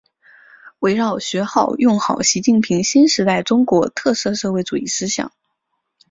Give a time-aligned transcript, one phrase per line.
[0.79, 5.31] 围绕学好、用好习近平新时代中国特色社会主义思想